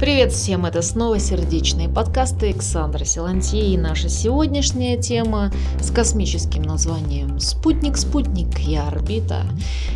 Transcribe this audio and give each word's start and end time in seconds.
Привет 0.00 0.32
всем, 0.32 0.64
это 0.64 0.80
снова 0.80 1.18
сердечные 1.18 1.86
подкасты 1.86 2.46
Александра 2.46 3.04
Силантье 3.04 3.60
и 3.60 3.76
наша 3.76 4.08
сегодняшняя 4.08 4.96
тема 4.96 5.52
с 5.78 5.90
космическим 5.90 6.62
названием 6.62 7.38
«Спутник, 7.38 7.98
спутник, 7.98 8.60
я 8.60 8.88
орбита» 8.88 9.42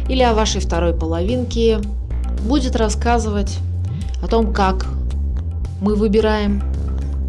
или 0.06 0.22
о 0.22 0.34
вашей 0.34 0.60
второй 0.60 0.92
половинке 0.92 1.80
будет 2.42 2.76
рассказывать 2.76 3.56
о 4.22 4.28
том, 4.28 4.52
как 4.52 4.84
мы 5.80 5.94
выбираем, 5.94 6.62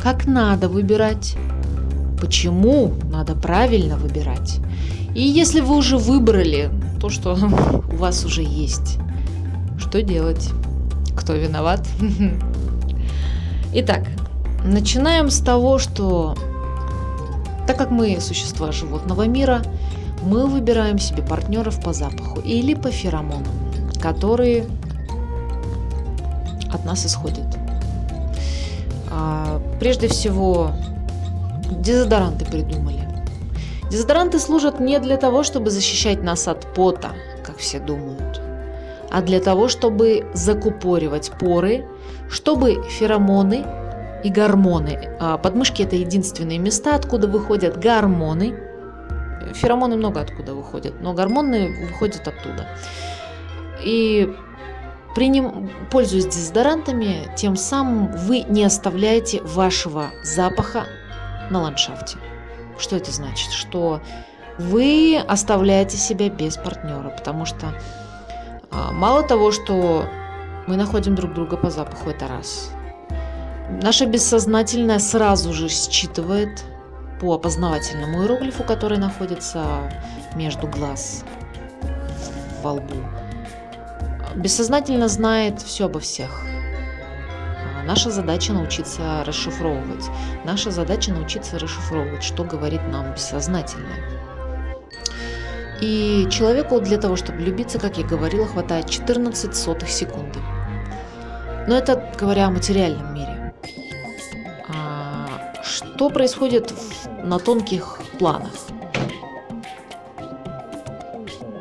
как 0.04 0.26
надо 0.26 0.68
выбирать, 0.68 1.38
почему 2.20 2.92
надо 3.10 3.36
правильно 3.36 3.96
выбирать. 3.96 4.58
И 5.16 5.22
если 5.22 5.62
вы 5.62 5.78
уже 5.78 5.96
выбрали 5.96 6.70
то, 7.00 7.08
что 7.08 7.38
у 7.90 7.96
вас 7.96 8.26
уже 8.26 8.44
есть, 8.44 8.98
что 9.78 10.02
делать? 10.02 10.50
Кто 11.16 11.36
виноват? 11.36 11.88
Итак, 13.78 14.04
начинаем 14.64 15.30
с 15.30 15.42
того, 15.42 15.80
что 15.80 16.34
так 17.68 17.78
как 17.78 17.92
мы 17.92 18.22
существа 18.22 18.72
животного 18.72 19.28
мира, 19.28 19.64
мы 20.24 20.48
выбираем 20.48 20.98
себе 20.98 21.22
партнеров 21.22 21.84
по 21.84 21.92
запаху 21.92 22.40
или 22.40 22.74
по 22.74 22.90
феромонам, 22.90 23.52
которые 24.02 24.66
от 26.72 26.86
нас 26.86 27.06
исходят. 27.06 27.58
А, 29.12 29.62
прежде 29.78 30.08
всего, 30.08 30.72
дезодоранты 31.70 32.46
придумали. 32.46 33.06
Дезодоранты 33.92 34.40
служат 34.40 34.80
не 34.80 35.00
для 35.00 35.18
того, 35.18 35.44
чтобы 35.44 35.70
защищать 35.70 36.24
нас 36.24 36.48
от 36.48 36.74
пота, 36.74 37.10
как 37.44 37.58
все 37.58 37.80
думают, 37.80 38.40
а 39.16 39.22
для 39.22 39.40
того, 39.40 39.70
чтобы 39.70 40.30
закупоривать 40.34 41.32
поры, 41.40 41.86
чтобы 42.30 42.84
феромоны 42.90 43.66
и 44.26 44.30
гормоны, 44.30 45.16
а 45.22 45.38
подмышки 45.38 45.84
это 45.84 45.96
единственные 45.96 46.60
места, 46.60 46.96
откуда 46.96 47.30
выходят 47.30 47.80
гормоны, 47.80 48.60
феромоны 49.54 49.96
много 49.96 50.20
откуда 50.20 50.54
выходят, 50.54 51.00
но 51.00 51.14
гормоны 51.14 51.88
выходят 51.90 52.28
оттуда. 52.28 52.68
И 53.86 54.36
при 55.16 55.30
нем, 55.30 55.70
пользуясь 55.92 56.26
дезодорантами, 56.26 57.34
тем 57.38 57.56
самым 57.56 58.12
вы 58.12 58.42
не 58.42 58.66
оставляете 58.66 59.42
вашего 59.44 60.08
запаха 60.24 60.88
на 61.50 61.62
ландшафте. 61.62 62.18
Что 62.78 62.98
это 62.98 63.14
значит? 63.14 63.54
Что 63.54 64.02
вы 64.60 65.18
оставляете 65.26 65.96
себя 65.96 66.28
без 66.28 66.58
партнера, 66.58 67.12
потому 67.16 67.46
что 67.46 67.68
мало 68.92 69.24
того, 69.24 69.52
что 69.52 70.06
мы 70.68 70.76
находим 70.78 71.16
друг 71.16 71.34
друга 71.34 71.58
по 71.58 71.70
запаху, 71.70 72.10
это 72.10 72.28
раз. 72.28 72.72
Наше 73.70 74.06
бессознательное 74.06 75.00
сразу 75.00 75.54
же 75.54 75.70
считывает 75.70 76.64
по 77.20 77.34
опознавательному 77.36 78.22
иероглифу, 78.22 78.64
который 78.64 78.98
находится 78.98 79.92
между 80.36 80.68
глаз 80.68 81.24
во 82.62 82.74
лбу. 82.74 82.96
Бессознательно 84.36 85.08
знает 85.08 85.62
все 85.62 85.86
обо 85.86 86.00
всех. 86.00 86.42
А 87.80 87.84
наша 87.84 88.12
задача 88.12 88.54
научиться 88.54 89.24
расшифровывать. 89.26 90.06
Наша 90.44 90.72
задача 90.72 91.14
научиться 91.14 91.58
расшифровывать, 91.58 92.24
что 92.24 92.44
говорит 92.44 92.82
нам 92.90 93.14
бессознательное. 93.14 94.15
И 95.82 96.28
человеку 96.32 96.80
для 96.80 96.98
того, 96.98 97.16
чтобы 97.16 97.40
влюбиться, 97.40 97.80
как 97.80 97.98
я 97.98 98.06
говорила, 98.06 98.48
хватает 98.48 98.90
14 98.90 99.56
сотых 99.56 99.90
секунды. 99.90 100.40
Но 101.68 101.76
это 101.76 102.12
говоря 102.18 102.48
о 102.48 102.52
материальном 102.52 103.14
мире. 103.14 103.54
А 104.70 105.28
что 105.64 106.10
происходит 106.10 106.74
на 107.24 107.40
тонких 107.40 108.00
планах? 108.20 108.52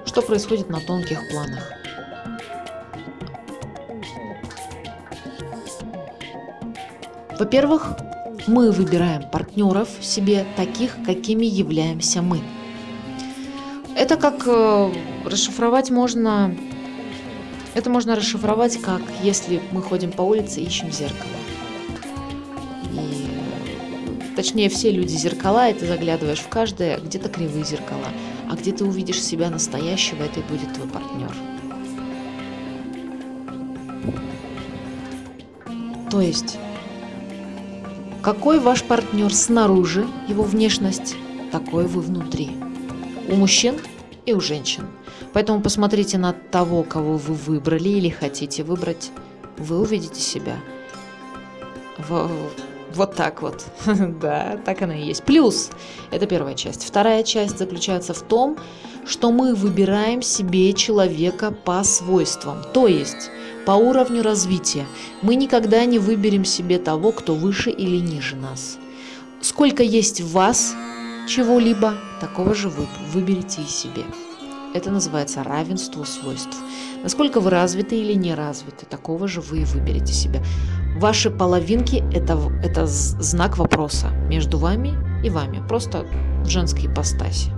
Что 0.05 0.23
происходит 0.23 0.69
на 0.69 0.81
тонких 0.81 1.19
планах? 1.31 1.73
Во-первых, 7.37 7.97
мы 8.47 8.71
выбираем 8.71 9.29
партнеров 9.29 9.89
себе 10.01 10.47
таких, 10.57 10.97
какими 11.05 11.47
являемся 11.47 12.23
мы– 12.23 12.41
это 13.97 14.16
как 14.16 14.43
э, 14.47 14.93
расшифровать 15.25 15.91
можно... 15.91 16.55
Это 17.75 17.91
можно 17.91 18.15
расшифровать 18.15 18.81
как, 18.81 19.03
если 19.22 19.60
мы 19.72 19.82
ходим 19.82 20.12
по 20.12 20.22
улице 20.22 20.60
и 20.60 20.65
ищем 20.65 20.93
зеркало. 20.93 21.32
И, 22.93 24.37
точнее, 24.37 24.69
все 24.69 24.93
люди 24.93 25.16
зеркала, 25.16 25.69
и 25.69 25.75
ты 25.75 25.87
заглядываешь 25.87 26.38
в 26.38 26.49
каждое, 26.49 26.99
где-то 26.99 27.28
кривые 27.28 27.65
зеркала, 27.65 28.06
а 28.49 28.55
где 28.55 28.71
ты 28.71 28.84
увидишь 28.84 29.21
себя 29.21 29.50
настоящего, 29.50 30.22
это 30.22 30.38
и 30.38 30.43
будет 30.44 30.72
твой 30.72 30.88
партнер. 30.88 31.34
То 36.11 36.21
есть, 36.21 36.59
какой 38.22 38.61
ваш 38.61 38.84
партнер 38.84 39.34
снаружи, 39.34 40.06
его 40.28 40.44
внешность, 40.44 41.16
такой 41.50 41.87
вы 41.87 42.03
внутри 42.03 42.50
у 43.29 43.35
мужчин 43.35 43.77
и 44.27 44.33
у 44.33 44.41
женщин. 44.41 44.87
Поэтому 45.33 45.61
посмотрите 45.61 46.19
на 46.19 46.33
того, 46.33 46.83
кого 46.83 47.17
вы 47.17 47.35
выбрали 47.35 47.89
или 47.89 48.09
хотите 48.09 48.62
выбрать. 48.62 49.11
Вы 49.59 49.81
увидите 49.81 50.21
себя. 50.21 50.57
Вот 52.95 53.17
так 53.17 53.43
вот. 53.43 53.65
да, 54.21 54.59
так 54.65 54.83
оно 54.83 54.93
и 54.93 55.03
есть. 55.03 55.25
Плюс, 55.25 55.71
это 56.11 56.27
первая 56.27 56.55
часть. 56.55 56.85
Вторая 56.85 57.23
часть 57.25 57.59
заключается 57.59 58.15
в 58.15 58.23
том, 58.23 58.57
что 59.07 59.33
мы 59.33 59.55
выбираем 59.55 60.23
себе 60.23 60.73
человека 60.73 61.51
по 61.51 61.83
свойствам, 61.85 62.62
то 62.73 62.87
есть 62.87 63.31
по 63.67 63.73
уровню 63.73 64.23
развития. 64.23 64.87
Мы 65.23 65.35
никогда 65.35 65.85
не 65.85 65.99
выберем 65.99 66.45
себе 66.45 66.79
того, 66.79 67.12
кто 67.12 67.35
выше 67.35 67.71
или 67.71 67.97
ниже 67.97 68.37
нас. 68.37 68.79
Сколько 69.41 69.83
есть 69.83 70.21
в 70.21 70.33
вас, 70.33 70.75
чего-либо, 71.27 71.95
такого 72.21 72.55
же 72.55 72.69
вы 72.69 72.87
выберите 73.12 73.62
и 73.62 73.67
себе. 73.67 74.05
Это 74.75 74.91
называется 74.91 75.45
равенство 75.45 76.05
свойств. 76.05 76.57
Насколько 77.03 77.41
вы 77.41 77.51
развиты 77.51 77.97
или 77.97 78.15
не 78.15 78.35
развиты, 78.35 78.87
такого 78.87 79.29
же 79.29 79.41
вы 79.41 79.59
и 79.61 79.65
выберете 79.65 80.12
себе. 80.12 80.43
Ваши 80.97 81.31
половинки 81.31 82.03
это,– 82.12 82.39
это 82.65 82.87
знак 82.87 83.59
вопроса 83.59 84.09
между 84.29 84.59
вами 84.59 84.95
и 85.25 85.31
вами, 85.31 85.62
просто 85.69 86.07
в 86.43 86.49
женской 86.49 86.87
ипостаси. 86.87 87.53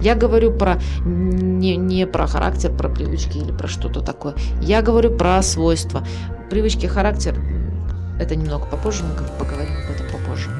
Я 0.00 0.14
говорю 0.16 0.52
про 0.52 0.80
не, 1.04 1.76
не 1.76 2.06
про 2.06 2.26
характер, 2.26 2.76
про 2.76 2.88
привычки 2.88 3.38
или 3.38 3.52
про 3.52 3.68
что-то 3.68 4.00
такое. 4.00 4.34
Я 4.60 4.82
говорю 4.82 5.16
про 5.16 5.40
свойства. 5.42 6.06
Привычки, 6.50 6.86
характер– 6.86 7.40
это 8.20 8.36
немного 8.36 8.66
попозже, 8.66 9.04
мы 9.04 9.14
поговорим 9.38 9.72
об 9.76 9.94
этом 9.94 10.06
попозже. 10.10 10.50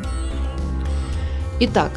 Итак, 1.61 1.91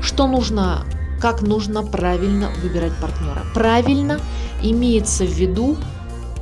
что 0.00 0.26
нужно, 0.26 0.84
как 1.20 1.42
нужно 1.42 1.82
правильно 1.82 2.50
выбирать 2.62 2.92
партнера. 3.00 3.42
Правильно 3.54 4.20
имеется 4.62 5.24
в 5.24 5.30
виду 5.30 5.76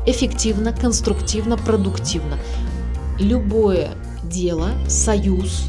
эффективно, 0.07 0.73
конструктивно, 0.73 1.57
продуктивно. 1.57 2.39
Любое 3.19 3.91
дело, 4.25 4.71
союз 4.87 5.69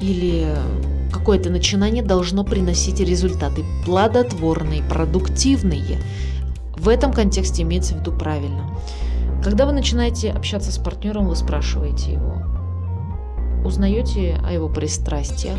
или 0.00 0.54
какое-то 1.12 1.50
начинание 1.50 2.02
должно 2.02 2.44
приносить 2.44 3.00
результаты 3.00 3.64
плодотворные, 3.84 4.82
продуктивные. 4.82 5.98
В 6.76 6.88
этом 6.88 7.12
контексте 7.12 7.62
имеется 7.62 7.94
в 7.94 8.00
виду 8.00 8.12
правильно. 8.12 8.70
Когда 9.42 9.64
вы 9.64 9.72
начинаете 9.72 10.30
общаться 10.30 10.72
с 10.72 10.78
партнером, 10.78 11.28
вы 11.28 11.36
спрашиваете 11.36 12.12
его, 12.12 12.42
узнаете 13.66 14.40
о 14.46 14.52
его 14.52 14.68
пристрастиях. 14.68 15.58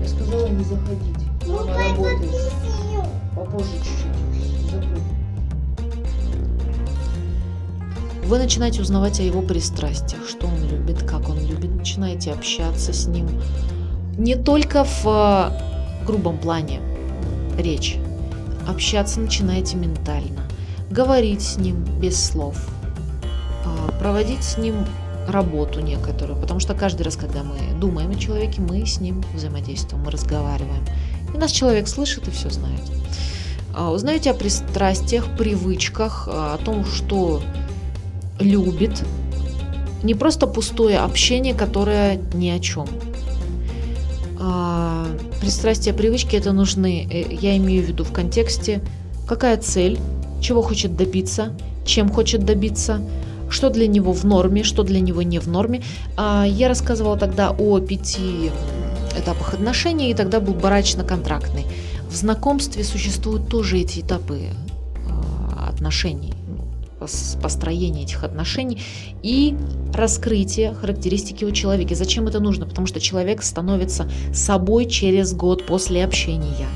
Я 0.00 0.08
сказала 0.08 0.48
не 0.48 0.64
заходить. 0.64 1.16
Ну, 1.46 1.58
Она 1.58 1.76
работает. 1.76 2.32
Попозже 3.34 3.72
чуть-чуть. 3.78 4.12
Вы 8.24 8.38
начинаете 8.38 8.80
узнавать 8.80 9.20
о 9.20 9.24
его 9.24 9.42
пристрастиях, 9.42 10.26
что 10.28 10.46
он 10.46 10.66
любит, 10.66 11.02
как 11.02 11.28
он 11.28 11.38
любит, 11.44 11.70
начинаете 11.74 12.32
общаться 12.32 12.92
с 12.92 13.06
ним. 13.06 13.28
Не 14.16 14.36
только 14.36 14.84
в 14.84 15.04
э, 15.04 16.06
грубом 16.06 16.38
плане 16.38 16.80
речь. 17.58 17.98
Общаться 18.66 19.20
начинаете 19.20 19.76
ментально. 19.76 20.42
Говорить 20.90 21.42
с 21.42 21.56
ним 21.56 21.84
без 22.00 22.22
слов. 22.22 22.56
А, 23.64 23.90
проводить 23.98 24.44
с 24.44 24.56
ним 24.56 24.76
работу 25.28 25.80
некоторую, 25.80 26.40
потому 26.40 26.60
что 26.60 26.74
каждый 26.74 27.02
раз, 27.02 27.16
когда 27.16 27.42
мы 27.42 27.56
думаем 27.78 28.10
о 28.10 28.14
человеке, 28.14 28.60
мы 28.60 28.86
с 28.86 29.00
ним 29.00 29.22
взаимодействуем, 29.34 30.04
мы 30.04 30.10
разговариваем. 30.10 30.84
И 31.34 31.38
нас 31.38 31.50
человек 31.50 31.88
слышит 31.88 32.28
и 32.28 32.30
все 32.30 32.50
знает. 32.50 32.80
А, 33.74 33.90
узнаете 33.90 34.30
о 34.30 34.34
пристрастиях, 34.34 35.36
привычках, 35.36 36.28
а, 36.30 36.54
о 36.54 36.58
том, 36.58 36.84
что 36.84 37.42
любит. 38.38 39.02
Не 40.02 40.14
просто 40.14 40.46
пустое 40.46 40.98
общение, 40.98 41.54
которое 41.54 42.20
ни 42.34 42.48
о 42.48 42.58
чем. 42.58 42.86
А, 44.40 45.06
пристрастия, 45.40 45.92
привычки 45.92 46.36
это 46.36 46.52
нужны, 46.52 47.06
э, 47.08 47.32
я 47.32 47.56
имею 47.56 47.84
в 47.84 47.88
виду 47.88 48.04
в 48.04 48.12
контексте, 48.12 48.82
какая 49.26 49.56
цель, 49.56 49.98
чего 50.40 50.62
хочет 50.62 50.96
добиться, 50.96 51.56
чем 51.84 52.08
хочет 52.08 52.44
добиться, 52.44 53.00
что 53.52 53.70
для 53.70 53.86
него 53.86 54.12
в 54.12 54.24
норме, 54.24 54.64
что 54.64 54.82
для 54.82 55.00
него 55.00 55.22
не 55.22 55.38
в 55.38 55.46
норме. 55.46 55.82
Я 56.16 56.68
рассказывала 56.68 57.16
тогда 57.16 57.50
о 57.50 57.80
пяти 57.80 58.50
этапах 59.16 59.54
отношений, 59.54 60.10
и 60.10 60.14
тогда 60.14 60.40
был 60.40 60.54
брачно-контрактный. 60.54 61.66
В 62.08 62.14
знакомстве 62.14 62.84
существуют 62.84 63.48
тоже 63.48 63.78
эти 63.78 64.00
этапы 64.00 64.48
а, 65.08 65.68
отношений, 65.68 66.34
построения 67.42 68.02
этих 68.02 68.22
отношений 68.22 68.82
и 69.22 69.56
раскрытие 69.94 70.74
характеристики 70.74 71.44
у 71.44 71.50
человека. 71.50 71.94
Зачем 71.94 72.28
это 72.28 72.40
нужно? 72.40 72.66
Потому 72.66 72.86
что 72.86 73.00
человек 73.00 73.42
становится 73.42 74.10
собой 74.32 74.86
через 74.86 75.32
год 75.32 75.66
после 75.66 76.04
общения. 76.04 76.68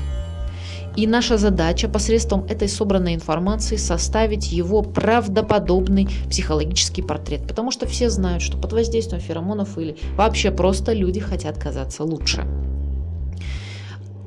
И 0.97 1.05
наша 1.05 1.37
задача 1.37 1.87
посредством 1.87 2.45
этой 2.45 2.67
собранной 2.67 3.13
информации 3.13 3.75
составить 3.75 4.51
его 4.51 4.81
правдоподобный 4.81 6.09
психологический 6.27 7.03
портрет. 7.03 7.47
Потому 7.47 7.69
что 7.69 7.85
все 7.85 8.09
знают, 8.09 8.41
что 8.41 8.57
под 8.57 8.73
воздействием 8.73 9.21
феромонов 9.21 9.77
или 9.77 9.95
вообще 10.15 10.49
просто 10.49 10.93
люди 10.93 11.19
хотят 11.19 11.59
казаться 11.59 12.03
лучше. 12.03 12.47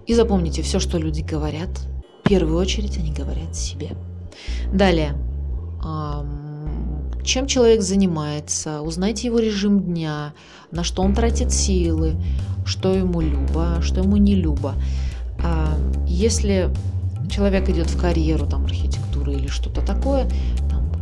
И 0.07 0.15
запомните, 0.15 0.63
все, 0.63 0.79
что 0.79 0.97
люди 0.97 1.23
говорят, 1.23 1.71
в 2.25 2.29
первую 2.29 2.57
очередь 2.59 2.97
они 2.99 3.11
говорят 3.11 3.57
себе. 3.57 3.91
Далее. 4.73 5.15
Чем 7.25 7.49
человек 7.49 7.83
занимается, 7.83 8.81
узнайте 8.81 9.27
его 9.27 9.41
режим 9.41 9.81
дня, 9.81 10.35
на 10.71 10.85
что 10.85 11.03
он 11.03 11.15
тратит 11.15 11.53
силы, 11.53 12.15
что 12.65 12.95
ему 12.95 13.21
любо, 13.21 13.83
что 13.83 14.03
ему 14.03 14.17
не 14.17 14.37
любо. 14.37 14.75
Если 16.07 16.71
человек 17.31 17.69
идет 17.69 17.89
в 17.89 18.01
карьеру, 18.01 18.47
там, 18.47 18.65
архитектуры 18.65 19.35
или 19.35 19.47
что-то 19.47 19.81
такое, 19.81 20.29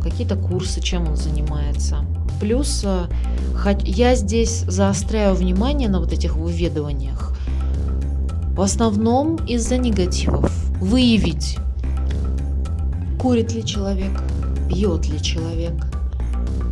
какие-то 0.01 0.35
курсы, 0.35 0.81
чем 0.81 1.07
он 1.07 1.15
занимается. 1.17 2.05
Плюс 2.39 2.85
я 3.83 4.15
здесь 4.15 4.63
заостряю 4.67 5.35
внимание 5.35 5.89
на 5.89 5.99
вот 5.99 6.13
этих 6.13 6.35
выведываниях, 6.35 7.35
в 8.55 8.61
основном 8.61 9.35
из-за 9.47 9.77
негативов. 9.77 10.51
Выявить, 10.79 11.57
курит 13.19 13.53
ли 13.53 13.65
человек, 13.65 14.11
пьет 14.69 15.07
ли 15.07 15.21
человек. 15.21 15.73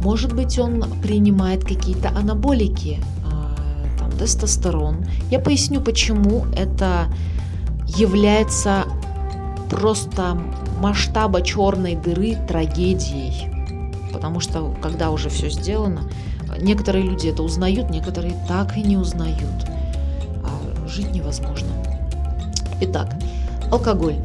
Может 0.02 0.34
быть, 0.34 0.58
он 0.60 0.86
принимает 1.02 1.66
какие-то 1.66 2.10
анаболики, 2.10 3.00
а, 3.25 3.56
там, 4.00 4.12
тестостерон. 4.12 5.06
Я 5.30 5.40
поясню, 5.40 5.81
почему 5.81 6.46
это 6.56 7.08
является 7.88 8.86
просто 9.69 10.38
масштаба 10.80 11.42
черной 11.42 11.95
дыры 11.95 12.36
трагедией. 12.48 13.51
Потому 14.13 14.39
что, 14.39 14.74
когда 14.81 15.12
уже 15.12 15.30
все 15.30 15.50
сделано, 15.50 16.10
некоторые 16.60 17.04
люди 17.04 17.28
это 17.28 17.44
узнают, 17.44 17.89
некоторые 17.89 18.36
так 18.48 18.78
и 18.78 18.81
не 18.81 18.98
узнают 18.98 19.68
жить 20.88 21.13
невозможно. 21.13 21.69
Итак, 22.81 23.13
алкоголь. 23.72 24.16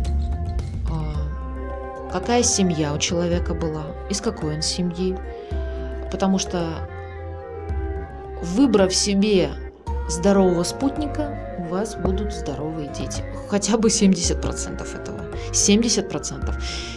А, 0.91 2.11
какая 2.11 2.43
семья 2.43 2.95
у 2.95 2.99
человека 2.99 3.55
была, 3.55 3.85
из 4.09 4.21
какой 4.21 4.57
он 4.57 4.63
семьи. 4.63 5.17
Потому 6.11 6.39
что 6.39 6.89
выбрав 8.43 8.95
себе 8.95 9.51
здорового 10.09 10.63
спутника, 10.63 11.57
у 11.59 11.65
вас 11.65 11.95
будут 11.95 12.33
здоровые 12.33 12.89
дети. 12.89 13.23
Хотя 13.53 13.77
бы 13.77 13.91
70% 13.91 14.97
этого. 14.97 15.27
70%. 15.53 16.55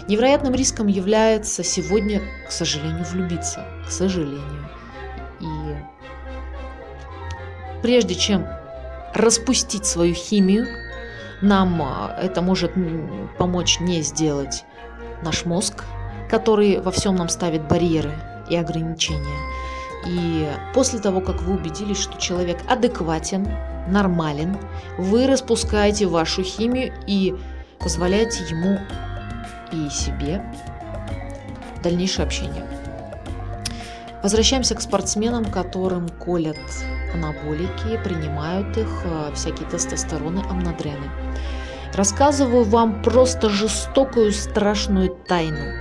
Невероятным 0.07 0.55
риском 0.55 0.87
является 0.87 1.65
сегодня, 1.65 2.21
к 2.47 2.51
сожалению, 2.53 3.03
влюбиться. 3.03 3.65
К 3.85 3.91
сожалению. 3.91 4.69
И 5.41 5.45
прежде 7.81 8.15
чем 8.15 8.47
распустить 9.13 9.85
свою 9.85 10.13
химию. 10.13 10.65
Нам 11.41 11.81
а, 11.81 12.17
это 12.21 12.41
может 12.41 12.71
помочь 13.37 13.81
не 13.81 14.01
сделать 14.01 14.63
наш 15.23 15.43
мозг, 15.43 15.83
который 16.29 16.79
во 16.79 16.91
всем 16.91 17.17
нам 17.17 17.27
ставит 17.27 17.67
барьеры 17.67 18.13
и 18.49 18.55
ограничения. 18.55 19.54
И 20.05 20.47
после 20.73 20.99
того, 20.99 21.21
как 21.21 21.41
вы 21.41 21.55
убедились, 21.55 21.97
что 21.97 22.19
человек 22.19 22.59
адекватен, 22.67 23.47
нормален, 23.87 24.57
вы 24.97 25.27
распускаете 25.27 26.05
вашу 26.05 26.43
химию 26.43 26.93
и 27.07 27.35
позволяете 27.79 28.43
ему 28.45 28.79
и 29.71 29.89
себе 29.89 30.43
дальнейшее 31.83 32.25
общение. 32.25 32.65
Возвращаемся 34.23 34.73
к 34.73 34.81
спортсменам, 34.81 35.45
которым 35.45 36.09
колят 36.09 36.57
анаболики, 37.13 38.01
принимают 38.03 38.75
их, 38.75 38.87
э, 39.03 39.31
всякие 39.35 39.69
тестостероны, 39.69 40.41
амнодрены. 40.49 41.09
Рассказываю 41.93 42.63
вам 42.63 43.03
просто 43.03 43.49
жестокую, 43.49 44.31
страшную 44.31 45.09
тайну 45.09 45.73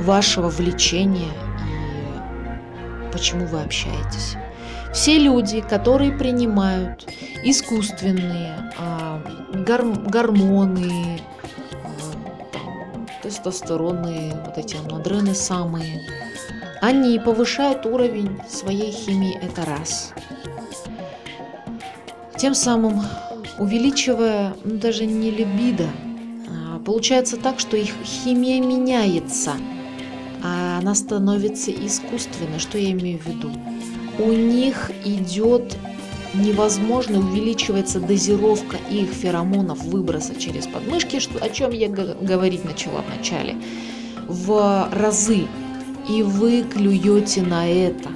вашего 0.00 0.48
влечения 0.48 1.32
почему 3.14 3.46
вы 3.46 3.62
общаетесь. 3.62 4.36
Все 4.92 5.18
люди, 5.18 5.60
которые 5.60 6.12
принимают 6.12 7.06
искусственные 7.44 8.72
а, 8.76 9.22
гормоны, 9.54 11.20
а, 12.52 13.22
тестостероны, 13.22 14.32
вот 14.44 14.58
эти 14.58 14.76
амнодрены 14.76 15.34
самые, 15.34 16.00
они 16.82 17.18
повышают 17.20 17.86
уровень 17.86 18.40
своей 18.48 18.90
химии, 18.90 19.38
это 19.40 19.64
раз. 19.64 20.12
Тем 22.36 22.54
самым 22.54 23.00
увеличивая 23.58 24.54
ну, 24.64 24.76
даже 24.78 25.06
не 25.06 25.30
либидо, 25.30 25.88
а 26.48 26.80
получается 26.80 27.36
так, 27.36 27.60
что 27.60 27.76
их 27.76 27.94
химия 28.04 28.60
меняется, 28.60 29.52
она 30.84 30.94
становится 30.94 31.70
искусственной. 31.70 32.58
Что 32.58 32.76
я 32.76 32.90
имею 32.90 33.18
в 33.18 33.26
виду? 33.26 33.50
У 34.18 34.30
них 34.32 34.90
идет 35.06 35.78
невозможно 36.34 37.20
увеличивается 37.20 38.00
дозировка 38.00 38.76
их 38.90 39.08
феромонов 39.08 39.82
выброса 39.84 40.34
через 40.34 40.66
подмышки, 40.66 41.20
что, 41.20 41.42
о 41.42 41.48
чем 41.48 41.70
я 41.70 41.88
говорить 41.88 42.64
начала 42.66 43.00
в 43.00 43.16
начале, 43.16 43.56
в 44.28 44.90
разы 44.92 45.46
и 46.10 46.22
вы 46.22 46.64
клюете 46.64 47.40
на 47.40 47.66
это. 47.66 48.10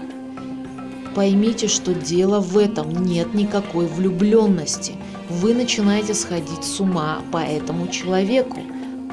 Поймите, 1.15 1.69
что 1.69 1.95
дело 1.95 2.41
в 2.41 2.59
этом 2.59 3.03
нет 3.03 3.33
никакой 3.33 3.87
влюбленности. 3.87 4.93
Вы 5.31 5.55
начинаете 5.55 6.13
сходить 6.13 6.65
с 6.65 6.81
ума 6.81 7.21
по 7.33 7.39
этому 7.39 7.89
человеку. 7.89 8.61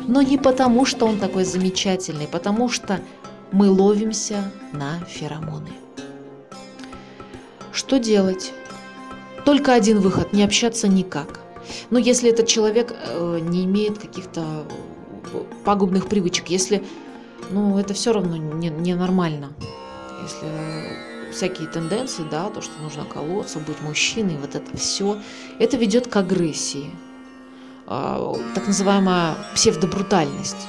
Но 0.08 0.22
не 0.22 0.38
потому, 0.38 0.86
что 0.86 1.06
он 1.06 1.20
такой 1.20 1.46
замечательный, 1.46 2.28
потому 2.28 2.70
что 2.70 3.00
мы 3.56 3.70
ловимся 3.70 4.52
на 4.74 5.00
феромоны. 5.06 5.70
Что 7.72 8.00
делать? 8.00 8.52
Только 9.46 9.74
один 9.74 10.00
выход– 10.00 10.34
не 10.34 10.44
общаться 10.44 10.90
никак. 10.90 11.40
Но 11.90 11.98
если 11.98 12.30
этот 12.30 12.48
человек 12.48 12.94
э, 12.94 13.40
не 13.42 13.64
имеет 13.64 13.98
каких-то 13.98 14.66
пагубных 15.64 16.08
привычек, 16.08 16.50
если 16.50 16.84
ну, 17.50 17.78
это 17.78 17.94
все 17.94 18.12
равно 18.12 18.36
не, 18.36 18.70
не 18.70 18.94
нормально. 18.94 19.54
Если 20.22 21.32
всякие 21.32 21.70
тенденции, 21.70 22.26
да, 22.30 22.50
то, 22.50 22.62
что 22.62 22.74
нужно 22.82 23.06
колоться, 23.06 23.60
быть 23.60 23.82
мужчиной, 23.82 24.36
вот 24.36 24.56
это 24.56 24.76
все, 24.76 25.18
это 25.60 25.78
ведет 25.78 26.08
к 26.08 26.16
агрессии. 26.18 26.92
А, 27.88 28.36
так 28.54 28.68
называемая 28.68 29.36
псевдобрутальность, 29.54 30.68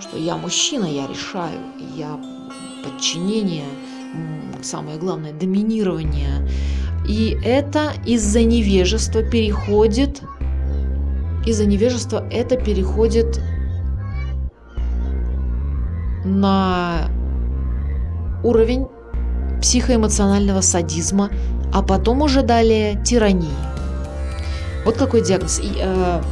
что 0.00 0.16
я 0.16 0.36
мужчина, 0.36 0.84
я 0.84 1.06
решаю, 1.06 1.58
я 1.96 2.18
подчинение, 2.84 3.64
самое 4.62 4.98
главное, 4.98 5.32
доминирование. 5.32 6.48
И 7.08 7.38
это 7.44 7.92
из-за 8.04 8.42
невежества 8.42 9.22
переходит, 9.22 10.22
из-за 11.46 11.66
невежества 11.66 12.26
это 12.30 12.56
переходит 12.56 13.40
на 16.24 17.08
уровень 18.42 18.86
психоэмоционального 19.60 20.60
садизма, 20.60 21.30
а 21.72 21.82
потом 21.82 22.22
уже 22.22 22.42
далее 22.42 23.00
тирании. 23.04 23.54
Вот 24.84 24.96
какой 24.96 25.22
диагноз. 25.22 25.60
И, 25.60 25.72
э, 25.80 26.22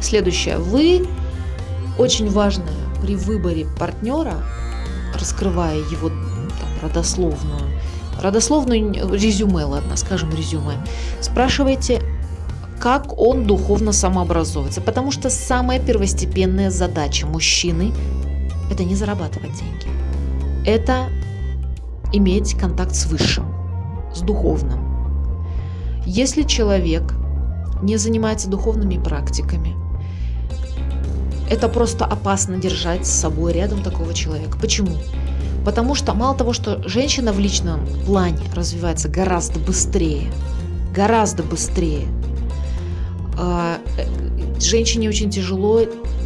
Следующее. 0.00 0.58
Вы 0.58 1.06
очень 1.98 2.30
важное 2.30 2.72
при 3.00 3.16
выборе 3.16 3.66
партнера, 3.78 4.42
раскрывая 5.14 5.76
его 5.76 6.08
там, 6.08 6.68
родословную, 6.82 7.60
родословную 8.20 8.92
резюме, 9.14 9.64
ладно, 9.64 9.96
скажем 9.96 10.30
резюме, 10.30 10.74
спрашивайте, 11.20 12.02
как 12.80 13.16
он 13.18 13.46
духовно 13.46 13.92
самообразовывается. 13.92 14.80
Потому 14.80 15.12
что 15.12 15.30
самая 15.30 15.78
первостепенная 15.78 16.70
задача 16.70 17.26
мужчины– 17.26 17.92
это 18.70 18.84
не 18.84 18.96
зарабатывать 18.96 19.52
деньги. 19.52 19.86
Это 20.66 21.08
иметь 22.12 22.54
контакт 22.54 22.94
с 22.94 23.06
высшим, 23.06 23.46
с 24.14 24.20
духовным. 24.20 24.80
Если 26.04 26.42
человек 26.42 27.14
не 27.82 27.96
занимается 27.96 28.48
духовными 28.48 29.02
практиками, 29.02 29.76
это 31.50 31.68
просто 31.68 32.04
опасно 32.04 32.58
держать 32.58 33.06
с 33.06 33.10
собой 33.10 33.52
рядом 33.52 33.82
такого 33.82 34.14
человека. 34.14 34.58
Почему? 34.58 34.96
Потому 35.64 35.94
что 35.94 36.14
мало 36.14 36.36
того, 36.36 36.52
что 36.52 36.86
женщина 36.88 37.32
в 37.32 37.38
личном 37.38 37.86
плане 38.06 38.40
развивается 38.54 39.08
гораздо 39.08 39.60
быстрее, 39.60 40.32
гораздо 40.94 41.42
быстрее, 41.42 42.06
а, 43.38 43.78
э, 43.96 44.60
женщине 44.60 45.08
очень 45.08 45.30
тяжело 45.30 45.80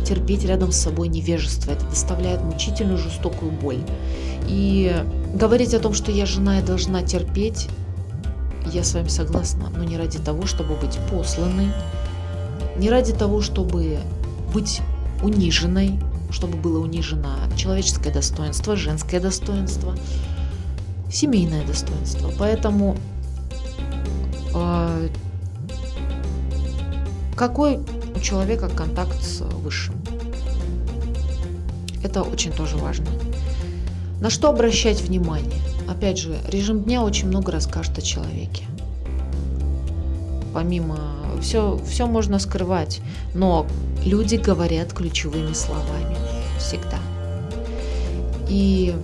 терпеть 0.05 0.45
рядом 0.45 0.73
с 0.73 0.77
собой 0.77 1.09
невежество. 1.09 1.73
Это 1.73 1.85
доставляет 1.87 2.43
мучительную 2.43 2.99
жестокую 2.99 3.51
боль. 3.51 3.83
И 4.49 4.95
говорить 5.35 5.75
о 5.75 5.81
том, 5.81 5.93
что 5.93 6.13
я 6.13 6.27
жена 6.27 6.61
и 6.61 6.63
должна 6.63 7.03
терпеть, 7.03 7.69
я 8.73 8.85
с 8.85 8.95
вами 8.95 9.09
согласна, 9.09 9.69
но 9.77 9.85
не 9.85 9.97
ради 9.97 10.19
того, 10.19 10.47
чтобы 10.47 10.75
быть 10.77 10.99
посланной, 11.11 11.69
не 12.77 12.91
ради 12.91 13.13
того, 13.13 13.41
чтобы 13.41 13.99
быть 14.53 14.81
униженной, 15.27 15.99
чтобы 16.31 16.57
было 16.57 16.83
унижено 16.83 17.37
человеческое 17.57 18.13
достоинство, 18.13 18.77
женское 18.77 19.21
достоинство, 19.21 19.95
семейное 21.11 21.65
достоинство. 21.67 22.33
Поэтому 22.39 22.97
э, 24.55 25.09
какой 27.37 27.79
у 28.15 28.21
человека 28.21 28.69
контакт 28.69 29.23
с 29.23 29.41
высшим? 29.41 29.95
Это 32.03 32.23
очень 32.23 32.53
тоже 32.53 32.77
важно. 32.77 33.07
На 34.21 34.31
что 34.31 34.49
обращать 34.49 35.01
внимание? 35.01 35.61
Опять 35.89 36.19
же, 36.19 36.39
режим 36.49 36.85
дня 36.85 37.03
очень 37.03 37.29
много 37.29 37.53
расскажет 37.53 37.99
о 37.99 38.03
человеке. 38.03 38.65
Помимо 40.57 40.97
все, 41.43 41.79
все 41.85 42.07
можно 42.07 42.39
скрывать, 42.39 43.03
но 43.35 43.67
люди 44.07 44.37
говорят 44.37 44.95
ключевыми 44.95 45.53
словами 45.53 46.17
всегда. 46.59 46.97
И 48.49 48.97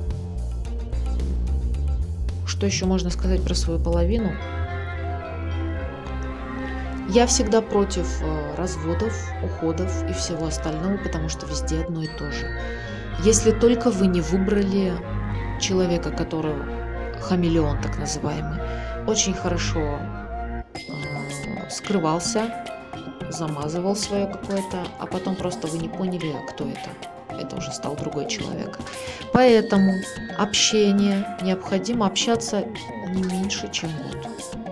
что 2.47 2.65
еще 2.65 2.87
можно 2.87 3.11
сказать 3.11 3.43
про 3.43 3.53
свою 3.53 3.79
половину? 3.79 4.31
Я 7.11 7.27
всегда 7.27 7.61
против 7.61 8.07
э, 8.23 8.55
разводов, 8.57 9.13
уходов 9.45 9.93
и 10.09 10.15
всего 10.15 10.47
остального, 10.47 10.97
потому 10.97 11.29
что 11.29 11.45
везде 11.45 11.83
одно 11.83 12.03
и 12.03 12.09
то 12.09 12.33
же. 12.33 12.51
Если 13.25 13.51
только 13.51 13.91
вы 13.91 14.07
не 14.07 14.23
выбрали 14.23 14.95
человека, 15.61 16.13
который 16.13 16.55
хамелеон 17.21 17.83
так 17.83 17.99
называемый, 17.99 18.59
очень 19.07 19.35
хорошо 19.35 19.99
э, 20.89 21.12
скрывался, 21.73 22.65
замазывал 23.31 23.97
свое 23.97 24.27
какое-то, 24.27 24.85
а 24.99 25.07
потом 25.07 25.35
просто 25.37 25.67
вы 25.67 25.79
не 25.79 25.89
поняли, 25.89 26.35
кто 26.51 26.69
это. 26.69 26.91
Это 27.39 27.57
уже 27.57 27.73
стал 27.73 27.97
другой 27.97 28.29
человек. 28.29 28.79
Поэтому 29.33 29.95
общение 30.39 31.27
необходимо 31.43 32.07
общаться 32.07 32.65
не 33.15 33.23
меньше, 33.23 33.71
чем 33.73 33.91
год. 33.91 34.29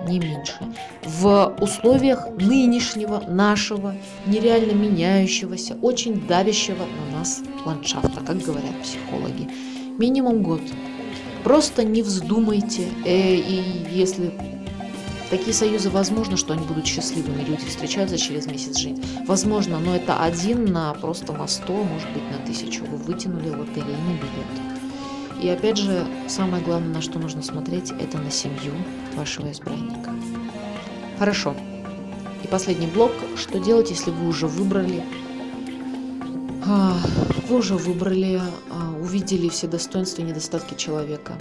Не 0.06 0.18
меньше. 0.18 0.58
В 1.04 1.56
условиях 1.60 2.28
нынешнего, 2.38 3.22
нашего, 3.26 3.94
нереально 4.26 4.72
меняющегося, 4.72 5.76
очень 5.82 6.26
давящего 6.26 6.84
на 6.84 7.18
нас 7.18 7.40
ландшафта, 7.64 8.20
как 8.26 8.38
говорят 8.38 8.82
психологи. 8.82 9.48
Минимум 9.98 10.42
год. 10.42 10.62
Просто 11.44 11.84
не 11.84 12.02
вздумайте, 12.02 12.88
э, 13.04 13.34
и 13.34 13.86
если 13.90 14.32
Такие 15.30 15.54
союзы 15.54 15.90
возможно, 15.90 16.36
что 16.36 16.54
они 16.54 16.66
будут 16.66 16.86
счастливыми, 16.86 17.44
люди 17.44 17.64
встречаются 17.64 18.18
через 18.18 18.46
месяц 18.46 18.76
жить. 18.76 19.00
Возможно, 19.26 19.78
но 19.78 19.94
это 19.94 20.20
один 20.20 20.64
на 20.64 20.92
просто 20.94 21.32
на 21.32 21.46
сто, 21.46 21.72
может 21.72 22.10
быть 22.12 22.28
на 22.30 22.44
тысячу. 22.44 22.84
Вы 22.84 22.96
вытянули 22.96 23.50
лотерейный 23.50 24.14
билет. 24.14 25.40
И 25.40 25.48
опять 25.48 25.78
же, 25.78 26.04
самое 26.28 26.62
главное, 26.62 26.94
на 26.94 27.00
что 27.00 27.20
нужно 27.20 27.42
смотреть, 27.42 27.92
это 27.92 28.18
на 28.18 28.30
семью 28.30 28.72
вашего 29.14 29.50
избранника. 29.52 30.10
Хорошо. 31.18 31.54
И 32.42 32.48
последний 32.48 32.88
блок. 32.88 33.12
Что 33.36 33.60
делать, 33.60 33.90
если 33.90 34.10
вы 34.10 34.26
уже 34.26 34.48
выбрали 34.48 35.04
а, 36.66 36.96
вы 37.48 37.56
уже 37.56 37.74
выбрали, 37.74 38.40
а, 38.70 38.92
увидели 39.00 39.48
все 39.48 39.66
достоинства 39.66 40.22
и 40.22 40.24
недостатки 40.24 40.74
человека. 40.74 41.32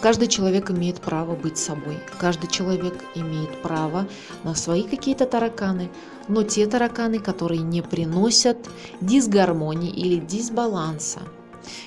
Каждый 0.00 0.28
человек 0.28 0.70
имеет 0.70 1.00
право 1.00 1.34
быть 1.34 1.58
собой. 1.58 1.98
Каждый 2.18 2.48
человек 2.48 3.04
имеет 3.16 3.60
право 3.62 4.06
на 4.44 4.54
свои 4.54 4.84
какие-то 4.84 5.26
тараканы, 5.26 5.90
но 6.28 6.44
те 6.44 6.66
тараканы, 6.66 7.18
которые 7.18 7.62
не 7.62 7.82
приносят 7.82 8.58
дисгармонии 9.00 9.90
или 9.90 10.20
дисбаланса. 10.20 11.20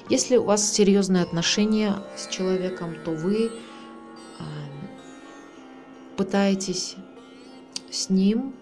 Если 0.10 0.36
у 0.36 0.44
вас 0.44 0.70
серьезные 0.70 1.24
отношения 1.24 1.96
с 2.18 2.28
человеком, 2.28 2.96
то 3.06 3.12
вы 3.12 3.46
э, 3.46 3.50
пытаетесь 6.18 6.98
с 7.90 8.10
ним 8.10 8.54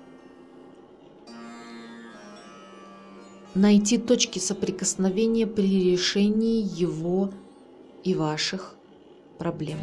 найти 3.56 3.98
точки 3.98 4.38
соприкосновения 4.38 5.48
при 5.48 5.92
решении 5.92 6.62
его 6.62 7.32
и 8.04 8.14
ваших 8.14 8.76
проблем. 9.40 9.80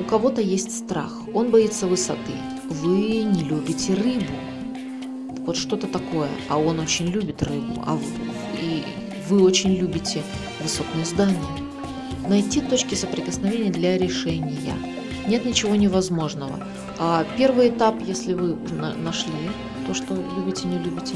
У 0.00 0.04
кого-то 0.04 0.40
есть 0.40 0.76
страх, 0.76 1.12
он 1.32 1.50
боится 1.50 1.86
высоты. 1.86 2.32
Вы 2.68 3.22
не 3.22 3.44
любите 3.44 3.94
рыбу. 3.94 4.32
Вот 5.46 5.56
что-то 5.56 5.86
такое. 5.86 6.28
А 6.48 6.58
он 6.58 6.80
очень 6.80 7.06
любит 7.06 7.42
рыбу. 7.42 7.84
А 7.86 7.94
вы, 7.94 8.04
и 8.60 8.82
вы 9.28 9.44
очень 9.44 9.76
любите 9.76 10.22
высотные 10.60 11.04
здания. 11.04 11.38
Найти 12.28 12.60
точки 12.62 12.94
соприкосновения 12.94 13.70
для 13.70 13.98
решения. 13.98 14.74
Нет 15.28 15.44
ничего 15.44 15.76
невозможного. 15.76 16.66
А 16.98 17.26
первый 17.36 17.68
этап, 17.68 17.96
если 18.02 18.32
вы 18.32 18.56
нашли 19.02 19.32
то, 19.86 19.94
что 19.94 20.14
любите, 20.14 20.66
не 20.66 20.78
любите, 20.78 21.14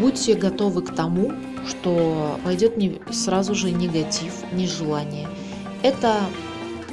будьте 0.00 0.34
готовы 0.34 0.82
к 0.82 0.94
тому, 0.94 1.32
что 1.66 2.38
пойдет 2.44 2.74
сразу 3.10 3.54
же 3.54 3.72
негатив, 3.72 4.32
нежелание. 4.52 5.28
Это 5.82 6.20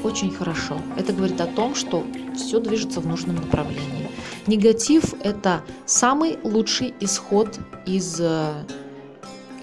очень 0.05 0.31
хорошо. 0.31 0.79
Это 0.97 1.13
говорит 1.13 1.41
о 1.41 1.47
том, 1.47 1.73
что 1.73 2.05
все 2.35 2.59
движется 2.59 2.99
в 2.99 3.07
нужном 3.07 3.35
направлении. 3.35 4.09
Негатив– 4.45 5.13
это 5.23 5.61
самый 5.85 6.37
лучший 6.43 6.93
исход 6.99 7.59
из 7.87 8.19
э, 8.19 8.53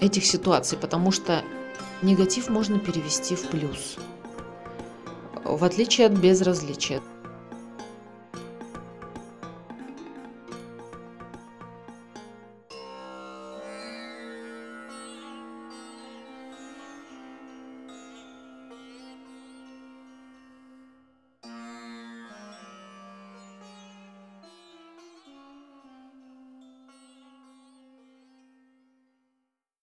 этих 0.01 0.25
ситуаций, 0.25 0.77
потому 0.77 1.11
что 1.11 1.41
негатив 2.01 2.49
можно 2.49 2.77
перевести 2.77 3.35
в 3.35 3.47
плюс, 3.47 3.95
в 5.45 5.63
отличие 5.63 6.07
от 6.07 6.13
безразличия. 6.13 7.01